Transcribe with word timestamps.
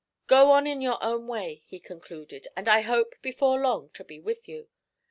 'Go 0.25 0.49
on 0.49 0.65
in 0.65 0.81
your 0.81 0.97
own 1.03 1.27
way,' 1.27 1.61
he 1.67 1.79
concluded; 1.79 2.47
'and 2.57 2.67
I 2.67 2.81
hope 2.81 3.13
before 3.21 3.61
long 3.61 3.89
to 3.91 4.03
be 4.03 4.19
with 4.19 4.47
you. 4.49 4.67